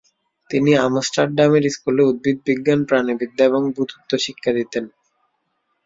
তিনি 0.49 0.71
আমস্টারডাম 0.85 1.51
এর 1.55 1.65
স্কুলে 1.69 2.03
উদ্ভিদ 2.03 2.37
বিজ্ঞান, 2.47 2.79
প্রাণিবিদ্যা 2.85 3.43
এবং 3.45 3.61
ভূতত্ত্ব 3.75 4.11
শিক্ষা 4.25 4.51
দিতেন। 4.57 4.85